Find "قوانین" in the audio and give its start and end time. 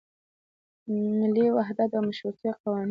2.61-2.79